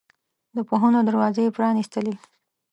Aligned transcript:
د 0.55 0.57
پوهنو 0.69 0.99
دروازې 1.09 1.41
یې 1.45 1.53
پرانستلې. 1.57 2.13